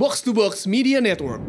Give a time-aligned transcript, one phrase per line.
[0.00, 1.44] Box to Box Media Network.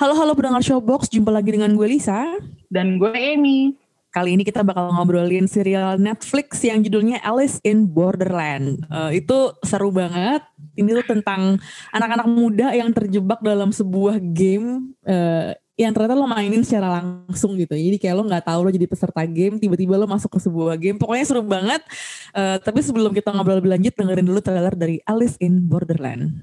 [0.00, 2.24] Halo halo pendengar Showbox, jumpa lagi dengan gue Lisa.
[2.72, 3.83] Dan gue Amy.
[4.14, 8.86] Kali ini kita bakal ngobrolin serial Netflix yang judulnya Alice in Borderland.
[8.86, 10.38] Uh, itu seru banget.
[10.78, 11.58] Ini tuh tentang
[11.90, 17.74] anak-anak muda yang terjebak dalam sebuah game uh, yang ternyata lo mainin secara langsung gitu.
[17.74, 20.94] Jadi kayak lo nggak tahu lo jadi peserta game, tiba-tiba lo masuk ke sebuah game.
[20.94, 21.82] Pokoknya seru banget.
[22.30, 26.38] Uh, tapi sebelum kita ngobrol lebih lanjut, dengerin dulu trailer dari Alice in Borderland.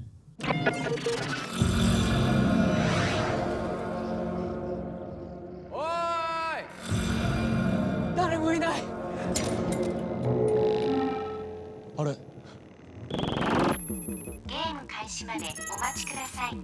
[13.92, 16.56] ゲーム開始までお待ちください。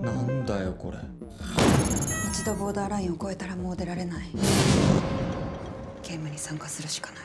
[0.00, 0.98] なんだよこれ。
[2.30, 4.28] 一度ボーダーラインを越えたらもう出られない。
[6.04, 7.22] ゲームに参加するしかない。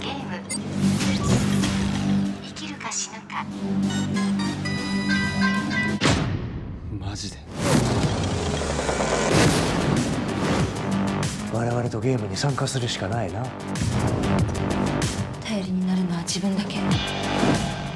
[0.00, 0.40] ゲーム
[2.44, 3.46] 生きるか死ぬか。
[6.98, 7.36] マジで。
[11.52, 13.44] 我々とゲームに参加するしかないな
[15.52, 16.78] 頼りになるのは自分だけ。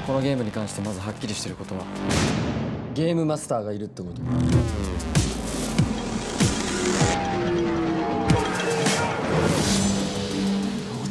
[0.07, 1.85] このゲームに関してまずはっきりしてることは
[2.95, 4.21] ゲームマスターがいるってこと。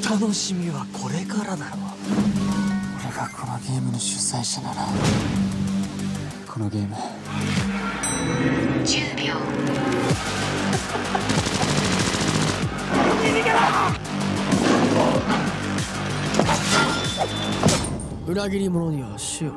[0.08, 1.78] お楽しみはこれからだろ
[3.04, 4.86] 俺がこのゲームの主催者なら
[6.48, 6.96] このゲーム。
[8.86, 9.34] 10秒
[18.27, 19.53] 裏切り者には死を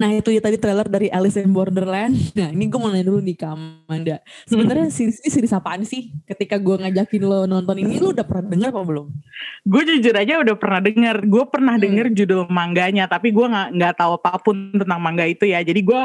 [0.00, 2.16] Nah itu ya tadi trailer dari Alice in Borderland.
[2.32, 4.16] Nah ini gue mau nanya dulu nih ke Amanda.
[4.48, 6.08] Sebenarnya series ini series apaan sih?
[6.24, 9.12] Ketika gue ngajakin lo nonton ini, lo udah pernah dengar apa belum?
[9.68, 11.16] Gue jujur aja udah pernah denger.
[11.28, 11.84] Gue pernah Hmm.
[11.84, 15.60] denger judul mangganya, tapi gue nggak nggak tahu apapun tentang mangga itu ya.
[15.60, 16.02] Jadi gue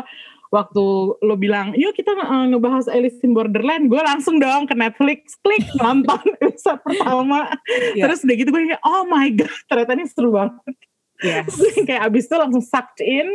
[0.51, 0.85] waktu
[1.17, 5.63] lo bilang, yuk kita uh, ngebahas Alice in Borderland, gue langsung dong ke Netflix, klik
[5.83, 7.55] nonton episode pertama.
[7.95, 8.11] Iya.
[8.11, 10.75] Terus udah gitu gue kayak, oh my god, ternyata ini seru banget.
[11.21, 11.53] Yes.
[11.55, 13.29] Terus kayak abis itu langsung sucked in.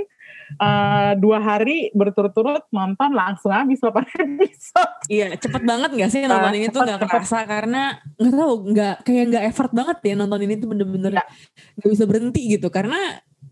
[0.61, 3.97] uh, dua hari berturut-turut nonton langsung habis 8
[4.29, 4.93] episode.
[5.09, 7.09] Iya cepet banget gak sih nonton Ah, ini tuh cepet, gak cepet.
[7.17, 7.81] kerasa karena
[8.13, 11.25] gak tahu nggak kayak nggak effort banget ya nonton ini tuh bener-bener Iya.
[11.81, 12.97] gak bisa berhenti gitu karena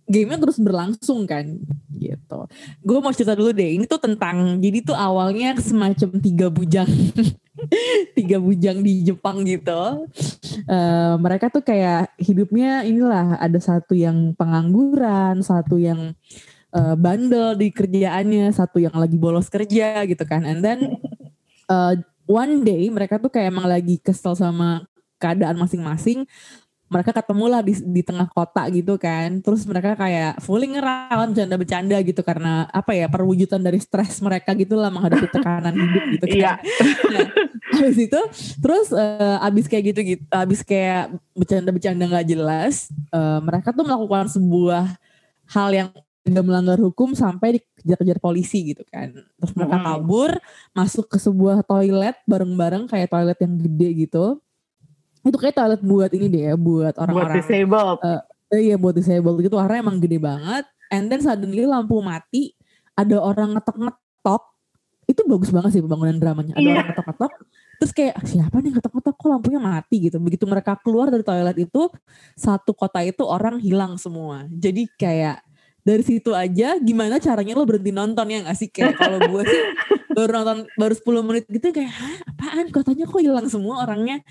[0.04, 1.48] gamenya terus berlangsung kan
[1.96, 2.40] gitu.
[2.84, 6.90] Gue mau cerita dulu deh ini tuh tentang jadi tuh awalnya semacam tiga bujang
[8.18, 10.10] tiga bujang di Jepang gitu.
[10.68, 16.12] Eh, mereka tuh kayak hidupnya inilah ada satu yang pengangguran, satu yang
[16.76, 20.44] eh, bandel di kerjaannya, satu yang lagi bolos kerja gitu kan.
[20.44, 21.00] And then
[21.72, 21.94] eh,
[22.28, 24.84] one day mereka tuh kayak emang lagi kesel sama
[25.24, 26.28] keadaan masing-masing.
[26.94, 29.42] Mereka ketemulah di, di tengah kota gitu kan.
[29.42, 34.78] Terus mereka kayak fooling around, bercanda-bercanda gitu karena apa ya perwujudan dari stres mereka gitu
[34.78, 36.38] lah menghadapi tekanan hidup gitu kan.
[36.38, 36.54] Iya.
[37.10, 37.28] Nah,
[37.74, 38.22] habis itu
[38.62, 44.30] terus eh, abis kayak gitu gitu, abis kayak bercanda-bercanda nggak jelas, eh, mereka tuh melakukan
[44.30, 44.86] sebuah
[45.50, 45.90] hal yang
[46.24, 49.12] tidak melanggar hukum sampai dikejar-kejar polisi gitu kan.
[49.12, 50.32] Terus mereka kabur,
[50.72, 54.40] masuk ke sebuah toilet bareng-bareng kayak toilet yang gede gitu.
[55.24, 58.00] Itu kayak toilet buat ini deh ya, buat buat orang-orang disabled.
[58.52, 59.56] Eh, iya buat disabled gitu.
[59.56, 60.66] Warnanya emang gede banget.
[60.88, 62.54] And then suddenly lampu mati
[62.94, 64.44] ada orang ngetok-ngetok.
[65.04, 66.54] Itu bagus banget sih pembangunan dramanya.
[66.54, 66.72] Ada Iya.
[66.76, 67.32] orang ngetok-ngetok.
[67.74, 69.16] Terus kayak siapa nih ngetok-ngetok?
[69.16, 70.18] Kok lampunya mati gitu?
[70.20, 71.82] Begitu mereka keluar dari toilet itu
[72.36, 74.46] satu kota itu orang hilang semua.
[74.48, 75.42] Jadi kayak
[75.84, 78.70] dari situ aja gimana caranya lo berhenti nonton ya gak sih?
[78.72, 79.62] Kayak kalau gue sih
[80.14, 82.66] baru nonton baru 10 menit gitu kayak Hah, apaan?
[82.72, 84.22] Kotanya kok hilang semua orangnya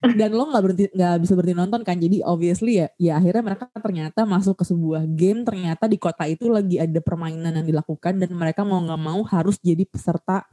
[0.00, 1.96] dan lo nggak berhenti nggak bisa berhenti nonton kan?
[1.96, 6.52] Jadi obviously ya ya akhirnya mereka ternyata masuk ke sebuah game ternyata di kota itu
[6.52, 10.44] lagi ada permainan yang dilakukan dan mereka mau nggak mau harus jadi peserta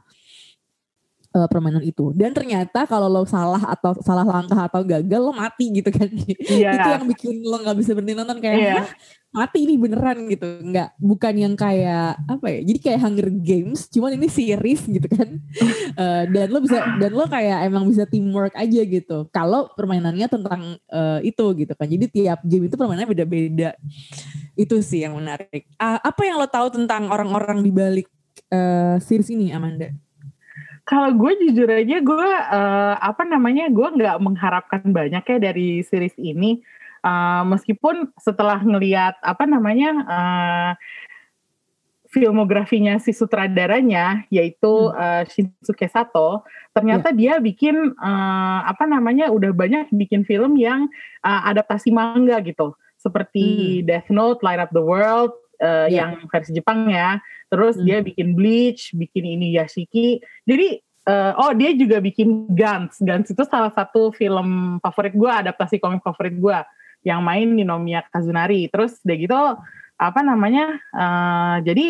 [1.34, 2.14] eh, permainan itu.
[2.14, 6.06] Dan ternyata kalau lo salah atau salah langkah atau gagal lo mati gitu kan.
[6.54, 6.70] Iya.
[6.78, 8.74] itu yang bikin lo nggak bisa berhenti nonton kayak Iya.
[8.78, 8.88] "Hah,
[9.34, 10.46] mati ini beneran gitu.
[10.62, 15.28] Nggak bukan yang kayak apa ya jadi kayak Hunger Games cuman ini series gitu kan.
[15.94, 19.30] Eh, dan lo bisa dan lo kayak emang bisa teamwork aja gitu.
[19.30, 21.86] Kalau permainannya tentang eh, itu gitu kan.
[21.86, 23.78] Jadi tiap game itu permainannya beda-beda.
[24.54, 25.66] Itu sih yang menarik.
[25.78, 28.06] Ah, apa yang lo tahu tentang orang-orang di balik
[28.50, 29.90] eh, series ini Amanda
[30.84, 36.12] Kalau gue jujur aja gue eh, apa namanya gue nggak mengharapkan banyak ya dari series
[36.20, 36.60] ini.
[37.04, 40.72] Eh, meskipun setelah ngelihat apa namanya eh,
[42.12, 49.88] filmografinya si sutradaranya yaitu eh, Shinsuke Sato, ternyata dia bikin eh, apa namanya udah banyak
[49.92, 50.88] bikin film yang
[51.24, 55.32] eh, adaptasi manga gitu, seperti Death Note, Light Up the World
[55.64, 55.96] eh, Iya.
[55.96, 57.16] yang versi Jepang ya.
[57.48, 57.86] Terus Hmm.
[57.88, 60.20] dia bikin Bleach, bikin ini Yashiki.
[60.44, 62.96] Jadi eh, oh dia juga bikin Guns.
[63.00, 66.58] Guns itu salah satu film favorit gue, adaptasi komik favorit gue
[67.04, 68.68] yang main Ninomiya Kazunari.
[68.72, 69.40] Terus udah gitu
[69.94, 70.80] apa namanya?
[70.80, 71.88] eh, jadi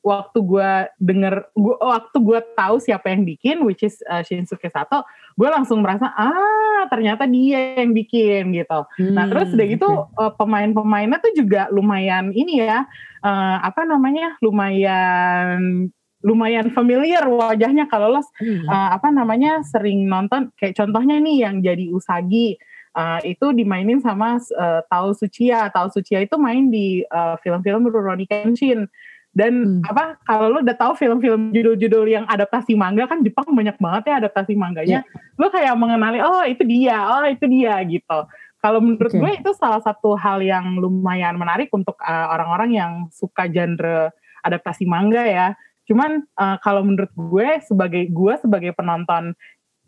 [0.00, 5.04] waktu gue denger, gua, waktu gue tahu siapa yang bikin, which is eh, Shinsuke Sato,
[5.40, 8.84] gue langsung merasa ah ternyata dia yang bikin gitu.
[9.16, 9.88] Nah Hmm, terus udah gitu
[10.20, 12.84] eh, pemain-pemainnya tuh juga lumayan ini ya
[13.24, 15.88] eh, apa namanya lumayan
[16.20, 18.68] lumayan familiar wajahnya kalau lo Hmm.
[18.68, 22.60] eh, apa namanya sering nonton kayak contohnya nih yang jadi Usagi
[22.90, 25.70] eh, itu dimainin sama uh, Tao Suchiya.
[25.70, 28.90] Tao Suchiya itu main di eh, film-film Rurouni Kenshin.
[29.30, 29.82] Dan Hmm.
[29.86, 34.14] apa kalau lo udah tahu film-film judul-judul yang adaptasi manga kan Jepang banyak banget ya
[34.26, 35.06] adaptasi mangganya.
[35.38, 38.18] Lo kayak mengenali oh itu dia, oh itu dia gitu.
[38.60, 39.22] Kalau menurut Oke.
[39.22, 44.10] gue itu salah satu hal yang lumayan menarik untuk uh, orang-orang yang suka genre
[44.42, 45.54] adaptasi manga ya.
[45.86, 49.32] Cuman uh, kalau menurut gue sebagai gue sebagai penonton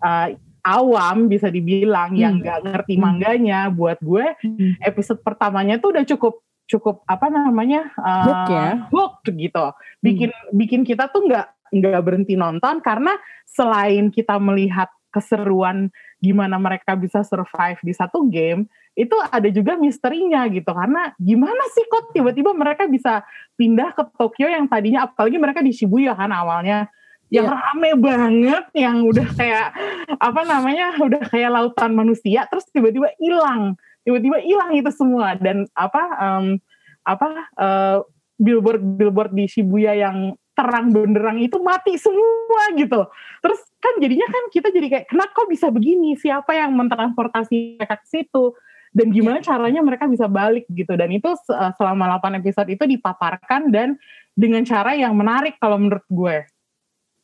[0.00, 0.27] uh,
[0.62, 2.47] awam bisa dibilang yang Hmm.
[2.47, 3.03] nggak ngerti Hmm.
[3.11, 4.79] mangganya, buat gue Hmm.
[4.81, 6.38] episode pertamanya tuh udah cukup
[6.73, 8.69] cukup apa namanya uh, Hook ya?
[8.89, 9.67] hook gitu.
[10.01, 15.93] Bikin bikin kita tuh nggak nggak berhenti nonton karena selain kita melihat keseruan
[16.25, 18.65] gimana mereka bisa survive di satu game,
[18.97, 23.21] itu ada juga misterinya gitu karena gimana sih kok tiba-tiba mereka bisa
[23.61, 26.89] pindah ke Tokyo yang tadinya apalagi mereka di Shibuya kan awalnya
[27.33, 27.57] yang Iya.
[27.57, 29.73] rame banget yang udah kayak
[30.21, 35.34] apa namanya udah kayak lautan manusia terus tiba-tiba hilang tiba-tiba hilang itu semua.
[35.38, 36.44] Dan apa em,
[37.02, 37.28] apa
[37.58, 37.99] eh,
[38.38, 43.08] billboard billboard di Shibuya yang terang benderang itu mati semua gitu.
[43.40, 46.14] Terus kan jadinya kan kita jadi kayak kenapa kok bisa begini?
[46.14, 48.52] Siapa yang mentransportasi mereka ke situ?
[48.93, 50.93] Dan gimana caranya mereka bisa balik gitu.
[50.93, 53.96] Dan itu eh, selama 8 episode itu dipaparkan dan
[54.37, 56.44] dengan cara yang menarik kalau menurut gue.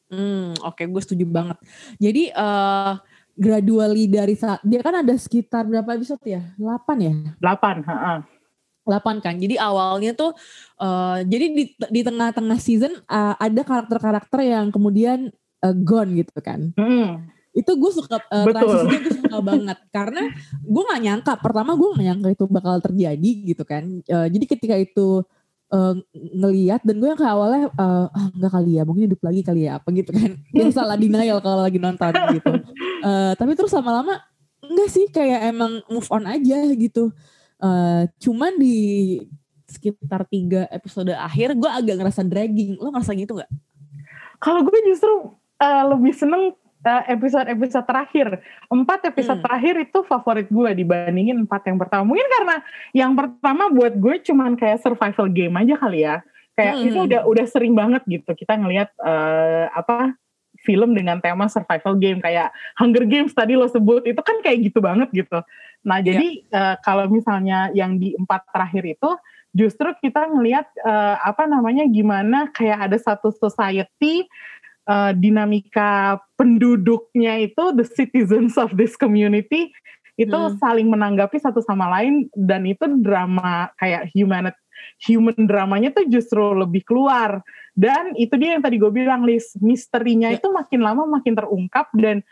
[0.09, 1.61] Hmm, oke gue setuju banget.
[2.01, 2.95] Jadi eh
[3.39, 6.43] gradually dari saat dia kan ada sekitar berapa episode ya?
[6.59, 7.15] 8 ya?
[7.39, 8.19] 8 heeh.
[8.89, 9.35] 8 kan.
[9.39, 10.35] Jadi awalnya tuh
[10.83, 15.31] eh jadi di di tengah-tengah season eh, ada karakter-karakter yang kemudian
[15.63, 16.75] eh, gone gitu kan.
[16.75, 17.31] Mm.
[17.55, 18.55] Itu gue suka Betul.
[18.55, 20.23] transisinya gue suka banget karena
[20.63, 23.85] gue nggak nyangka pertama gue nggak nyangka itu bakal terjadi gitu kan.
[24.03, 25.23] Eh, jadi ketika itu
[25.69, 29.41] eh, ngeliat dan gue yang kayak awalnya eh, ah nggak kali ya mungkin hidup lagi
[29.45, 30.31] kali ya apa gitu kan.
[30.59, 32.53] Yang salah denial kalau lagi nonton gitu.
[33.05, 34.19] Eh, tapi terus lama-lama
[34.65, 37.13] enggak sih kayak emang move on aja gitu.
[37.59, 38.77] Eh, cuman di
[39.69, 42.81] sekitar tiga episode akhir gue agak ngerasa dragging.
[42.81, 43.51] Lo ngerasa gitu nggak?
[44.41, 48.27] Kalau gue justru eh, lebih seneng episode-episode terakhir.
[48.71, 49.47] Empat episode Hmm.
[49.47, 52.07] terakhir itu favorit gue dibandingin empat yang pertama.
[52.07, 52.57] Mungkin karena
[52.95, 56.23] yang pertama buat gue cuman kayak survival game aja kali ya.
[56.55, 56.87] Kayak Hmm.
[56.91, 60.15] itu udah udah sering banget gitu kita ngelihat eh, apa
[60.67, 62.51] film dengan tema survival game kayak
[62.83, 65.39] Hunger Games tadi lo sebut itu kan kayak gitu banget gitu.
[65.87, 69.11] Nah jadi eh, kalau misalnya yang di empat terakhir itu
[69.55, 74.27] justru kita ngelihat eh, apa namanya gimana kayak ada satu society
[74.89, 79.69] eh, dinamika penduduknya itu the citizens of this community
[80.19, 80.59] itu Hmm.
[80.59, 84.51] saling menanggapi satu sama lain dan itu drama kayak human
[85.07, 87.39] human dramanya tuh justru lebih keluar
[87.79, 90.43] dan itu dia yang tadi gue bilang list misterinya Ya.
[90.43, 92.27] itu makin lama makin terungkap dan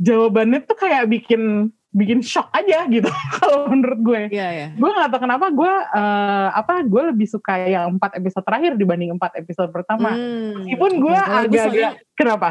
[0.00, 4.20] jawabannya tuh kayak bikin bikin shock aja gitu kalau menurut gue.
[4.28, 4.66] Iya ya.
[4.72, 9.10] gue nggak tahu kenapa gue eh, apa gue lebih suka yang empat episode terakhir dibanding
[9.10, 10.12] empat episode pertama.
[10.12, 10.62] Hmm.
[10.62, 12.50] meskipun gue agak-agak kenapa?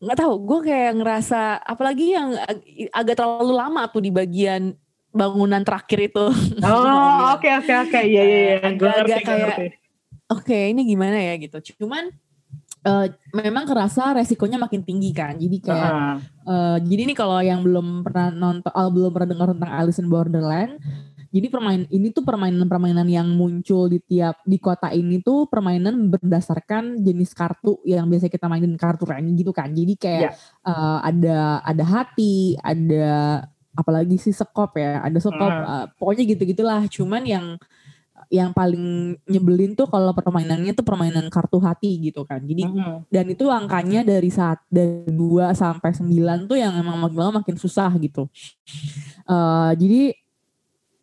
[0.00, 4.72] Nggak tahu gue kayak ngerasa apalagi yang ag- agak terlalu lama tuh di bagian
[5.10, 6.24] bangunan terakhir itu.
[6.64, 8.00] Oh oke oke oke.
[8.00, 8.56] Iya iya iya.
[8.76, 9.76] Gue ngerti kayak-
[10.28, 11.58] oke ini gimana ya gitu.
[11.76, 12.12] Cuman
[12.80, 13.06] eh,
[13.36, 16.16] memang kerasa resikonya makin tinggi kan jadi kayak Heeh.
[16.48, 20.08] eh, jadi nih kalau yang belum pernah nonton oh, belum pernah dengar tentang Alice in
[20.08, 20.80] Borderland
[21.30, 26.98] jadi permain ini tuh permainan-permainan yang muncul di tiap di kota ini tuh permainan berdasarkan
[27.06, 30.32] jenis kartu yang biasa kita mainin kartu rani gitu kan jadi kayak
[30.66, 33.46] eh, ada ada hati ada
[33.78, 35.64] apalagi sih sekop ya ada sekop Hmm.
[35.70, 37.46] eh, pokoknya gitu gitulah cuman yang
[38.30, 38.80] yang paling
[39.26, 42.38] nyebelin tuh kalau permainannya tuh permainan kartu hati gitu kan.
[42.40, 43.10] Jadi Mhm.
[43.10, 47.58] dan itu angkanya dari saat dari 2 sampai 9 tuh yang emang makin lama makin
[47.58, 48.30] susah gitu.
[49.26, 50.02] Eh jadi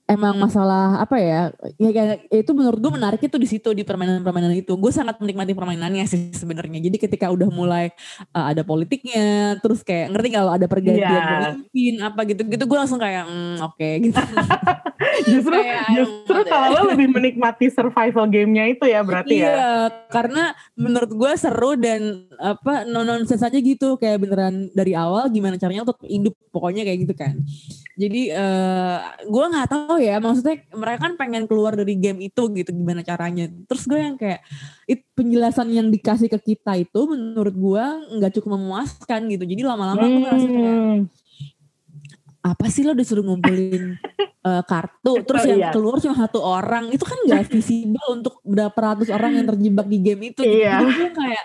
[0.07, 4.55] emang masalah apa ya, ya kayak- itu menurut gue menarik itu di situ di permainan-permainan
[4.55, 4.71] itu.
[4.79, 6.79] Gue sangat menikmati permainannya sih sebenarnya.
[6.79, 7.91] Jadi ketika udah mulai
[8.31, 11.27] eh, ada politiknya, terus kayak ngerti kalau ada pergantian Iya.
[11.59, 14.15] pemimpin apa gitu-gitu, gue langsung kayak "Hmm, oke gitu.
[15.31, 19.65] justru Kayak, justru kalau lo lebih menikmati survival gamenya itu ya berarti iya, ya.
[20.09, 25.55] karena menurut gue seru dan apa no nonsense aja gitu kayak beneran dari awal gimana
[25.61, 27.35] caranya untuk hidup pokoknya kayak gitu kan.
[27.97, 32.69] Jadi eh gue nggak tahu ya maksudnya mereka kan pengen keluar dari game itu gitu
[32.73, 33.49] gimana caranya.
[33.69, 34.41] Terus gue yang kayak
[34.89, 37.85] it, penjelasan yang dikasih ke kita itu menurut gue
[38.17, 39.45] nggak cukup memuaskan gitu.
[39.45, 41.03] Jadi lama-lama gue ngerasa kayak Hmm.
[42.47, 43.97] Apa sih lo disuruh ngumpulin
[44.47, 45.71] eh, kartu terus Oh, yang iya.
[45.75, 49.97] keluar cuma satu orang itu kan gak visible untuk berapa ratus orang yang terjebak di
[49.99, 50.63] game itu gitu.
[50.63, 50.79] Iya.
[50.81, 51.43] jadi gue kayak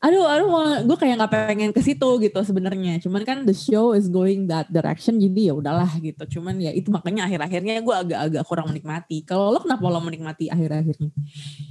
[0.00, 0.48] aduh aduh
[0.88, 2.96] gue kayak nggak pengen ke situ gitu sebenarnya.
[3.04, 6.40] Cuman kan the show is going that direction jadi ya udahlah gitu.
[6.40, 9.20] Cuman ya itu makanya akhir-akhirnya gue agak-agak kurang menikmati.
[9.28, 11.12] Kalau lo kenapa lo menikmati akhir-akhirnya?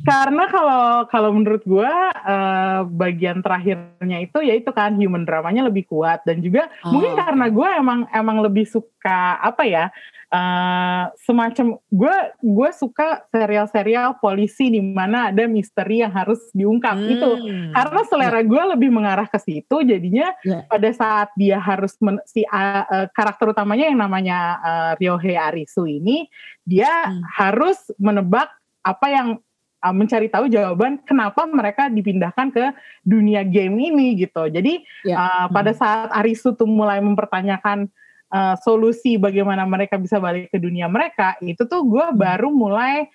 [0.06, 1.92] Karena kalau kalau menurut gue
[2.30, 6.22] eh, bagian terakhirnya itu ya itu kan human dramanya lebih kuat.
[6.22, 9.90] Dan juga Oh, mungkin karena gue emang emang lebih suka apa ya
[10.30, 17.32] eh, semacam gue gue suka serial-serial polisi di mana ada misteri yang harus diungkap itu
[17.40, 17.74] Hmm.
[17.74, 20.70] karena selera gue lebih mengarah ke situ jadinya Ya.
[20.70, 25.90] pada saat dia harus men- si uh, uh, karakter utamanya yang namanya uh, Ryohei Arisu
[25.90, 26.30] ini
[26.62, 27.26] dia Hmm.
[27.26, 28.54] harus menebak
[28.86, 29.28] apa yang
[29.82, 32.66] uh, mencari tahu jawaban kenapa mereka dipindahkan ke
[33.02, 35.16] dunia game ini gitu jadi Ya.
[35.18, 37.90] uh, pada saat Arisu tuh mulai mempertanyakan
[38.30, 42.16] uh, solusi bagaimana mereka bisa balik ke dunia mereka itu tuh gue Hmm.
[42.16, 43.10] baru mulai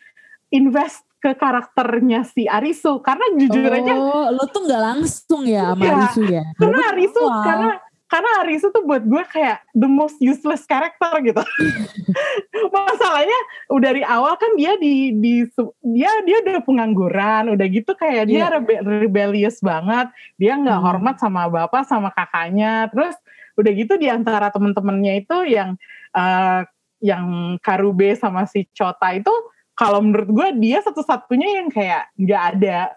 [0.49, 5.81] invest ke karakternya si Arisu karena jujur aja oh lo tuh nggak langsung ya sama
[5.81, 5.93] Iya.
[5.97, 7.43] Arisu ya karena Arisu awal.
[7.43, 7.71] karena
[8.05, 11.41] karena Arisu tuh buat gue kayak the most useless character gitu.
[12.71, 15.43] Masalahnya udah dari awal kan dia di di
[15.91, 18.55] dia dia udah pengangguran, udah gitu kayak dia Iya.
[18.55, 20.11] rebe- rebellious banget.
[20.39, 20.87] Dia nggak Hmm.
[20.87, 22.87] hormat sama bapak sama kakaknya.
[22.91, 23.15] Terus
[23.55, 25.79] udah gitu di antara temen-temennya itu yang
[26.15, 26.63] eh,
[27.05, 29.31] yang Karube sama si Chota itu
[29.75, 32.95] kalau menurut gue dia satu-satunya yang kayak nggak ada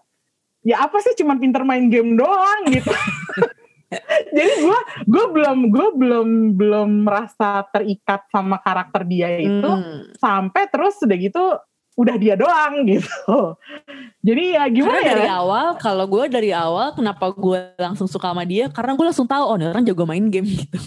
[0.61, 2.91] ya apa sih cuman pinter main game doang gitu.
[4.35, 10.11] Jadi gue gue belum gue belum belum merasa terikat sama karakter dia itu Hmm.
[10.19, 11.43] sampai terus udah gitu
[11.97, 13.57] udah dia doang gitu.
[14.21, 15.13] Jadi ya gimana Karena ya?
[15.17, 18.69] dari awal, kalau gue dari awal kenapa gue langsung suka sama dia?
[18.69, 20.77] Karena gue langsung tahu, oh orang jago main game gitu.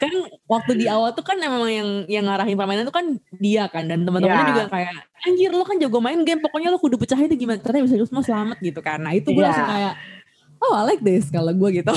[0.00, 0.12] kan
[0.48, 3.84] waktu di awal tuh kan emang yang yang ngarahin permainan tuh kan dia kan.
[3.84, 4.50] Dan teman-temannya Iya.
[4.56, 4.92] juga kayak,
[5.28, 8.24] anjir lo kan jago main game, pokoknya lo kudu pecahin itu gimana caranya bisa semua
[8.24, 8.80] selamat gitu.
[8.80, 9.48] Nah itu gue Iya.
[9.52, 9.94] langsung kayak,
[10.62, 11.90] oh I like this kalau gue gitu.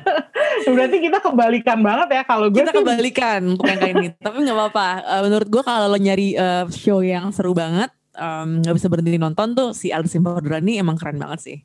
[0.74, 4.06] Berarti kita kebalikan banget ya kalau gue Kita sih kebalikan untuk yang kali ini.
[4.16, 4.88] Tapi nggak apa-apa.
[5.04, 9.52] Eh, menurut gue kalau lo nyari eh, show yang seru banget, nggak bisa berhenti nonton
[9.52, 11.58] tuh si Alice in Borderland ini emang keren banget sih.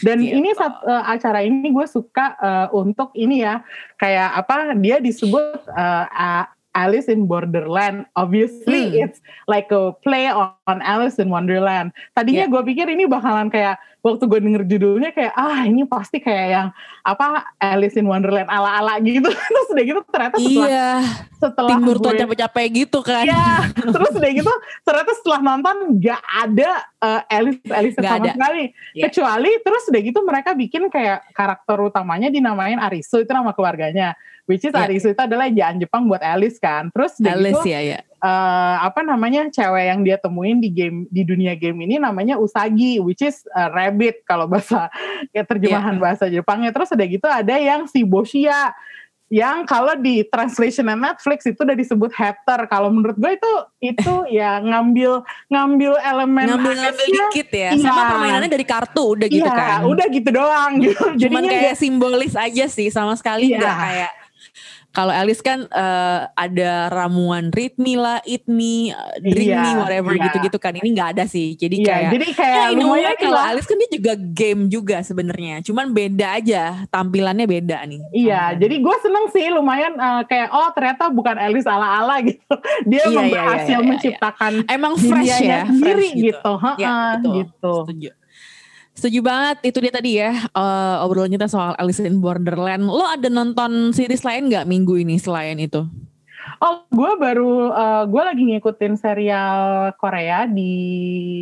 [0.00, 0.38] Dan Gitu.
[0.38, 3.60] ini saat eh, acara ini gue suka eh, untuk ini ya
[3.96, 8.08] kayak apa dia disebut eh, A- Alice in Borderland.
[8.12, 9.04] Obviously Hmm.
[9.04, 11.92] it's like a play on, on Alice in Wonderland.
[12.12, 12.52] Tadinya Yeah.
[12.52, 16.68] gue pikir ini bakalan kayak waktu gue denger judulnya kayak ah ini pasti kayak yang
[17.02, 19.30] apa Alice in Wonderland ala-ala gitu.
[19.52, 20.90] Terus udah gitu ternyata setelah Iya,
[21.38, 23.24] setelah Tim Burton capek-capek gitu kan.
[23.24, 24.52] Iya, terus udah gitu
[24.82, 28.32] ternyata setelah nonton gak ada uh, Alice Alice Nggak sama ada.
[28.34, 28.64] sekali.
[28.92, 29.02] Iya.
[29.06, 34.18] Kecuali terus udah gitu mereka bikin kayak karakter utamanya dinamain Arisu itu nama keluarganya.
[34.42, 34.84] Which is Iya.
[34.84, 36.90] Arisu itu adalah ejaan Jepang buat Alice kan.
[36.90, 37.98] Terus Alice gitu ya ya.
[38.18, 42.98] uh, apa namanya cewek yang dia temuin di game di dunia game ini namanya Usagi
[42.98, 44.90] which is uh, rabbit kalau bahasa
[45.30, 46.02] kayak terjemahan Iya.
[46.02, 46.70] bahasa Jepangnya.
[46.70, 48.74] Terus udah gitu ada yang si Boshia
[49.28, 52.66] yang kalau di translation Netflix itu udah disebut hater.
[52.66, 57.26] Kalau menurut gue itu itu ya ngambil ngambil elemen Ngambil-ngambil Alice-nya.
[57.30, 57.68] dikit ya.
[57.72, 57.84] Iya.
[57.86, 59.80] Sama permainannya dari kartu udah gitu Iya, kan.
[59.86, 60.98] udah gitu doang gitu.
[61.22, 63.70] Cuman Jadinya kayak simbolis aja sih sama sekali Iya.
[63.72, 64.12] kayak
[64.92, 68.92] kalau Alice kan eh, ada ramuan read me lah, eat me,
[69.24, 70.28] drink me, whatever iya.
[70.28, 70.76] gitu-gitu kan.
[70.76, 71.56] Ini nggak ada sih.
[71.56, 73.40] Jadi Iya, kayak jadi kayak ya, lumayan kalau.
[73.40, 75.64] Alice kan dia juga game juga sebenarnya.
[75.64, 78.00] Cuman beda aja, tampilannya beda nih.
[78.12, 78.60] Iya, Tampilannya.
[78.60, 82.52] jadi gue seneng sih lumayan eh, kayak oh ternyata bukan Alice ala-ala gitu.
[82.84, 83.88] Dia Iya, memang iya, berhasil iya, iya.
[83.88, 86.52] menciptakan emang fresh ya, sendiri fresh gitu.
[86.60, 87.32] Ha-ha, Ya, betul.
[87.40, 87.74] gitu.
[87.88, 88.10] Setuju.
[88.92, 92.84] Setuju banget itu dia tadi ya eh, obrolan kita soal Alice in Borderland.
[92.84, 95.88] Lo ada nonton series lain nggak minggu ini selain itu?
[96.62, 100.70] Oh, gue baru, uh, gue lagi ngikutin serial Korea di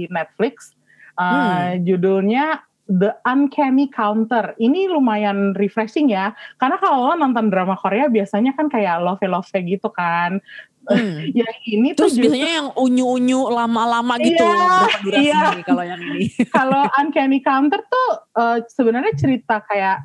[0.08, 0.72] Netflix.
[1.12, 4.58] Uh, Judulnya The Uncanny Counter.
[4.58, 6.34] Ini lumayan refreshing ya.
[6.58, 10.42] Karena kalau lo nonton drama Korea biasanya kan kayak love-love gitu kan.
[10.90, 11.22] Hmm.
[11.38, 14.74] Yang ini Terus tuh justru- biasanya yang unyu-unyu lama-lama gitu Iya,
[15.06, 15.42] durasi iya.
[15.54, 16.24] nih kalau yang ini.
[16.56, 20.02] kalau Uncanny Counter tuh uh, sebenarnya cerita kayak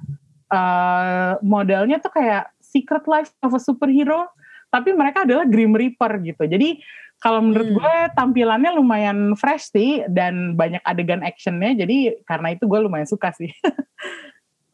[0.51, 4.27] uh, modelnya tuh kayak Secret Life of a Superhero,
[4.67, 6.43] tapi mereka adalah Grim Reaper gitu.
[6.43, 6.83] Jadi
[7.17, 7.77] kalau menurut Hmm.
[7.77, 11.73] gue tampilannya lumayan fresh sih dan banyak adegan actionnya.
[11.75, 13.49] Jadi karena itu gue lumayan suka sih.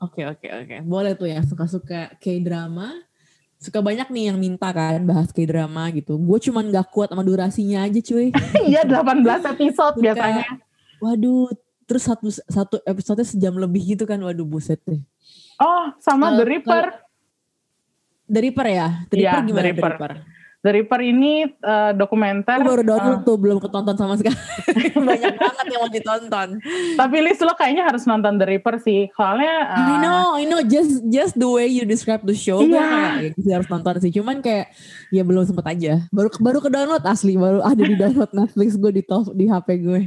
[0.02, 0.76] Oke oke oke.
[0.82, 2.90] Boleh tuh ya suka-suka K-drama.
[3.56, 6.18] Suka banyak nih yang minta kan bahas K-drama gitu.
[6.18, 8.34] Gue cuman gak kuat sama durasinya aja cuy.
[8.66, 9.22] Iya 18
[9.54, 10.02] episode Suka.
[10.02, 10.58] biasanya.
[10.98, 11.54] Waduh,
[11.86, 14.18] terus satu satu episode sejam lebih gitu kan.
[14.18, 15.06] Waduh buset deh.
[15.62, 16.86] Oh sama Kalau- The Reaper.
[18.26, 18.88] The Reaper ya?
[19.06, 19.92] The Iya, Reaper The gimana The Reaper.
[19.94, 20.12] Reaper?
[20.62, 22.62] The Reaper ini uh, dokumenter.
[22.62, 24.38] Gue baru uh, download tuh, belum ketonton sama sekali.
[25.10, 26.50] Banyak banget yang mau ditonton.
[26.94, 29.10] tapi Liz lo kayaknya harus nonton The Reaper sih.
[29.18, 30.62] Soalnya uh, I know, I know.
[30.62, 32.86] Just just the way you describe the show, gue Iya.
[32.86, 34.14] kayak ya, gue harus nonton sih.
[34.14, 34.70] Cuman kayak
[35.10, 36.06] ya belum sempet aja.
[36.14, 39.68] Baru baru ke download asli, baru ada di download Netflix gue di top di HP
[39.82, 40.02] gue.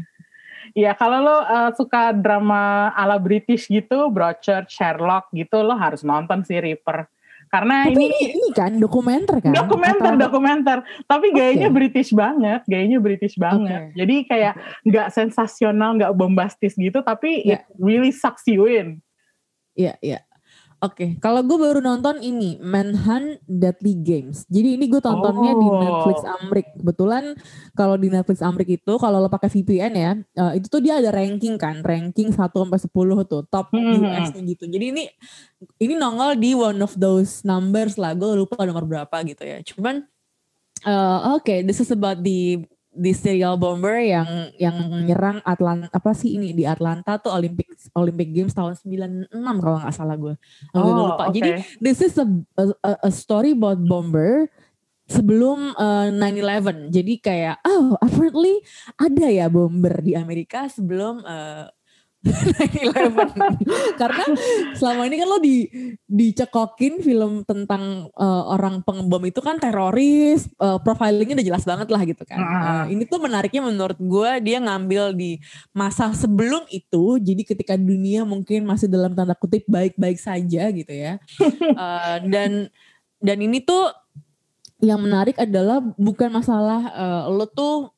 [0.74, 6.46] Iya, kalau lo uh, suka drama ala British gitu, Broadchurch, Sherlock gitu, lo harus nonton
[6.46, 7.10] si Reaper.
[7.54, 9.54] Karena Tapi ini ini, kan dokumenter kan?
[9.54, 10.78] dokumenter, Atau- dokumenter.
[11.06, 11.76] Tapi gayanya Oke.
[11.78, 13.94] British banget, gayanya British banget.
[13.94, 13.94] Oke.
[13.94, 17.62] Jadi kayak nggak sensasional, nggak bombastis gitu, tapi Iya.
[17.62, 18.98] it really sucks you in.
[19.78, 20.18] Iya, iya.
[20.84, 24.44] Oke, kalau gue baru nonton ini Manhunt Deadly Games.
[24.52, 25.80] Jadi ini gue tontonnya di Oh.
[25.80, 26.76] Netflix Amrik.
[26.76, 27.32] Kebetulan
[27.72, 31.08] kalau di Netflix Amrik itu kalau lo pakai VPN ya, eh, itu tuh dia ada
[31.08, 34.04] ranking kan, ranking 1 sampai 10 tuh, top Hmm.
[34.04, 34.68] US-nya gitu.
[34.68, 35.04] Jadi ini
[35.80, 38.12] ini nongol di one of those numbers lah.
[38.12, 39.64] Gue lupa nomor berapa gitu ya.
[39.64, 40.04] Cuman
[40.84, 42.60] eh, oke, this is about the
[42.94, 48.30] the serial bomber yang yang nyerang Atlanta apa sih ini di Atlanta tuh Olympic Olympic
[48.30, 50.34] Games tahun 96 kalau nggak salah gue.
[50.72, 51.28] Oh, lupa.
[51.28, 51.34] oke.
[51.34, 51.50] Jadi
[51.82, 52.26] this is a,
[52.58, 52.64] a,
[53.04, 54.46] a- story about bomber
[55.10, 56.94] sebelum uh, 9/11.
[56.94, 58.62] Jadi kayak oh apparently
[58.96, 61.83] ada ya bomber di Amerika sebelum uh, 9/11.
[64.00, 64.24] Karena
[64.72, 65.68] selama ini kan lo di
[66.08, 72.02] dicekokin film tentang uh, orang pengebom itu kan teroris, uh, profilingnya udah jelas banget lah
[72.08, 72.40] gitu kan.
[72.40, 75.36] Uh, ini tuh menariknya menurut gue dia ngambil di
[75.76, 81.20] masa sebelum itu, jadi ketika dunia mungkin masih dalam tanda kutip baik-baik saja gitu ya.
[81.76, 82.72] Uh, dan
[83.20, 83.92] dan ini tuh
[84.84, 87.93] yang menarik adalah bukan masalah uh, lo tuh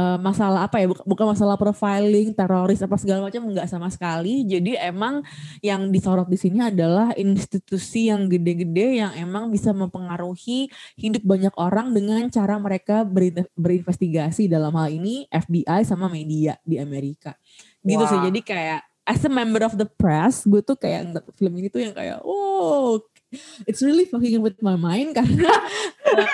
[0.00, 4.48] uh, masalah apa ya buk- bukan masalah profiling teroris apa segala macam nggak sama sekali.
[4.48, 5.20] Jadi emang
[5.60, 11.92] yang disorot di sini adalah institusi yang gede-gede yang emang bisa mempengaruhi hidup banyak orang
[11.92, 14.48] dengan cara mereka berin- berinvestigasi.
[14.48, 17.36] Dalam hal ini FBI sama media di Amerika.
[17.80, 18.16] Gitu sih.
[18.16, 18.24] Wah.
[18.28, 21.90] jadi kayak as a member of the press gue tuh kayak film ini tuh yang
[21.90, 23.02] kayak oh
[23.66, 25.50] it's really fucking with my mind karena
[26.10, 26.26] uh,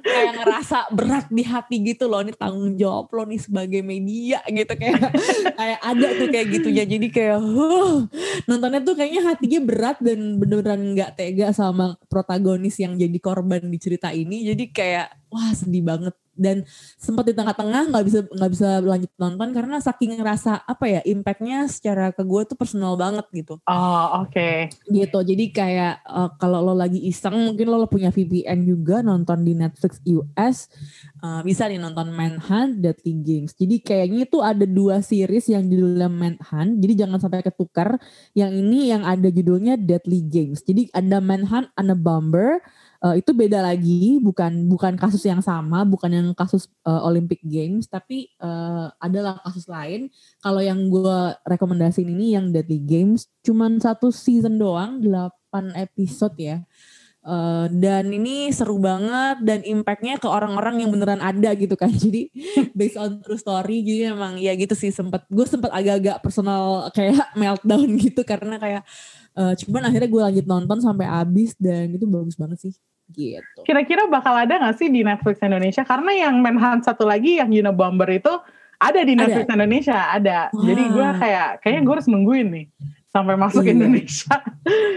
[0.00, 4.72] kayak ngerasa berat di hati gitu loh ini tanggung jawab lo nih sebagai media gitu
[4.74, 5.12] kayak
[5.60, 8.08] kayak ada tuh kayak gitu ya jadi kayak huh,
[8.48, 13.78] nontonnya tuh kayaknya hatinya berat dan beneran nggak tega sama protagonis yang jadi korban di
[13.78, 14.46] cerita ini.
[14.46, 16.64] Jadi kayak wah sedih banget dan
[16.96, 21.68] sempat di tengah-tengah nggak bisa nggak bisa lanjut nonton karena saking ngerasa apa ya impactnya
[21.68, 23.60] secara ke gue tuh personal banget gitu.
[23.68, 24.72] Oh, oke.
[24.88, 25.18] gitu.
[25.20, 29.52] Jadi kayak eh, kalau lo lagi iseng mungkin lo, lo punya VPN juga nonton di
[29.52, 30.72] Netflix US
[31.20, 33.52] eh, bisa nih nonton Manhunt Deadly Games.
[33.52, 36.80] Jadi kayaknya itu ada dua series yang judulnya Manhunt.
[36.80, 38.00] Jadi jangan sampai ketukar.
[38.32, 40.64] Yang ini yang ada judulnya Deadly Games.
[40.64, 42.64] Jadi ada Manhunt and a Bomber
[43.00, 47.88] Eh, itu beda lagi bukan bukan kasus yang sama bukan yang kasus eh, Olympic Games
[47.88, 50.12] tapi eh, adalah kasus lain.
[50.44, 56.60] Kalau yang gue rekomendasiin ini yang Deadly Games cuman satu season doang 8 episode ya.
[57.20, 61.92] Eh, dan ini seru banget dan impactnya ke orang-orang yang beneran ada gitu kan.
[62.04, 62.32] Jadi
[62.72, 67.16] based on true story jadi emang ya gitu sih sempet gue sempet agak-agak personal kayak
[67.40, 68.82] meltdown gitu karena kayak
[69.36, 72.74] eh, cuman akhirnya gue lanjut nonton sampai habis dan itu bagus banget sih
[73.12, 75.82] gitu Kira-kira bakal ada gak sih di Netflix Indonesia?
[75.82, 78.30] Karena yang Manhunt satu lagi yang Unabomber itu
[78.76, 79.20] ada di Ada.
[79.20, 80.38] Netflix Indonesia, ada.
[80.50, 81.14] Jadi gue Wah.
[81.14, 82.66] kayak kayaknya gue harus nungguin nih
[83.06, 83.72] sampai masuk Iya.
[83.72, 84.34] Indonesia.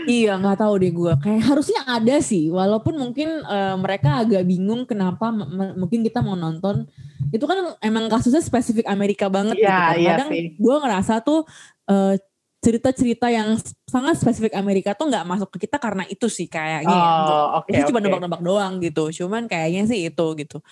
[0.06, 4.84] Iya nggak tahu deh gue kayak harusnya ada sih walaupun mungkin eh, mereka agak bingung
[4.84, 5.32] kenapa
[5.74, 6.84] mungkin kita mau nonton
[7.32, 10.44] itu kan emang kasusnya spesifik Amerika banget gitu Iya, kan iya kadang sih.
[10.54, 11.48] gue ngerasa tuh
[11.86, 12.20] eh,
[12.64, 16.96] cerita-cerita yang sangat spesifik Amerika tuh nggak masuk ke kita karena itu sih kayaknya.
[16.96, 17.12] ya.
[17.28, 18.08] Oh, oke, Itu cuma oke.
[18.08, 19.12] nebak-nebak doang gitu.
[19.12, 20.64] Cuman kayaknya sih itu gitu.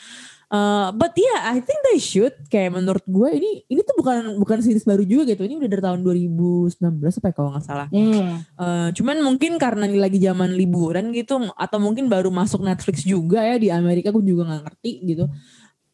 [0.51, 2.35] Uh, but yeah, I think they should.
[2.51, 5.47] Kayak menurut gue ini ini tuh bukan bukan series baru juga gitu.
[5.47, 7.87] Ini udah dari tahun 2019 apa ya kalau nggak salah.
[7.87, 8.43] Hmm.
[8.59, 13.43] Uh, cuman mungkin karena ini lagi zaman liburan gitu atau mungkin baru masuk Netflix juga
[13.43, 15.25] ya di Amerika gue juga nggak ngerti gitu.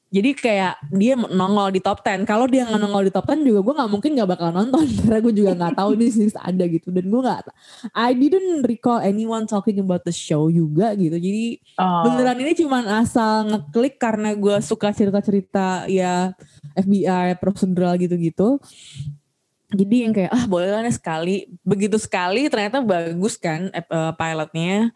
[0.07, 2.23] Jadi kayak dia nongol di top 10.
[2.23, 5.19] Kalau dia nggak nongol di top 10 juga gue nggak mungkin nggak bakal nonton karena
[5.19, 7.41] gue juga nggak tahu ini series ada gitu dan gue nggak
[7.91, 11.19] I didn't recall anyone talking about the show juga gitu.
[11.19, 12.09] Jadi Oh.
[12.09, 16.33] beneran ini cuman asal ngeklik karena gue suka cerita-cerita ya
[16.73, 18.57] FBI prosedural gitu-gitu.
[19.67, 21.51] Jadi yang kayak ah boleh lah sekali.
[21.67, 24.89] Begitu sekali ternyata bagus kan eh, pilotnya.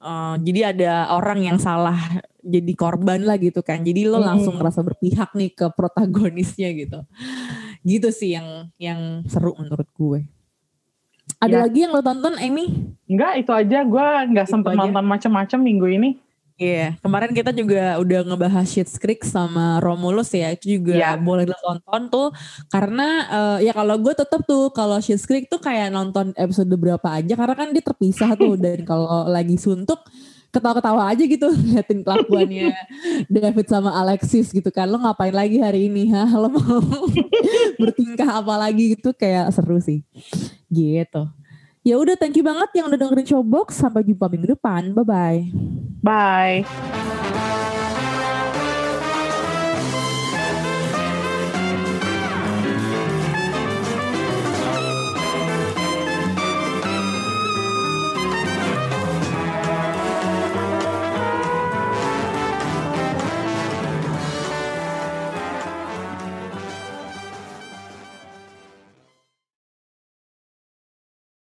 [0.00, 1.96] Eh, jadi ada orang yang salah
[2.40, 3.80] jadi korban lah gitu kan.
[3.80, 7.00] Jadi lo langsung ngerasa berpihak nih ke protagonisnya gitu.
[7.80, 10.20] Gitu sih yang yang seru menurut gue.
[11.38, 11.60] Ada Ya.
[11.64, 12.68] lagi yang lo tonton Amy?
[13.06, 13.78] Enggak, itu aja.
[13.82, 14.80] Gue nggak sempet aja.
[14.82, 16.10] nonton macam-macam minggu ini.
[16.54, 21.16] Iya, kemarin kita juga udah ngebahas Schitt's Creek sama Romulus ya, itu juga Iya.
[21.16, 22.28] boleh lo tonton tuh
[22.68, 23.08] karena
[23.56, 27.32] eh, ya kalau gue tetap tuh kalau Schitt's Creek tuh kayak nonton episode berapa aja
[27.32, 30.04] karena kan dia terpisah tuh dan kalau lagi suntuk
[30.50, 32.74] ketawa-ketawa aja gitu liatin kelakuannya
[33.34, 34.90] David sama Alexis gitu kan.
[34.90, 36.26] Lo ngapain lagi hari ini ha?
[36.34, 36.82] Lo mau
[37.80, 39.14] bertingkah apa lagi gitu?
[39.14, 40.02] Kayak seru sih.
[40.68, 41.22] Gitu.
[41.80, 43.78] Ya udah thank you banget yang udah dengerin Showbox.
[43.78, 44.92] Sampai jumpa minggu depan.
[44.92, 45.40] Bye bye
[46.04, 47.68] Bye.